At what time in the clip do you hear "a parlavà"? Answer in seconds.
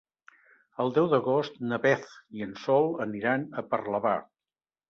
3.63-4.19